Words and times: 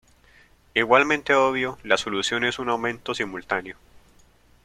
Igualmente 0.73 1.35
obvio, 1.35 1.77
la 1.83 1.95
solución 1.95 2.43
es 2.43 2.57
un 2.57 2.69
aumento 2.69 3.13
simultáneo. 3.13 3.77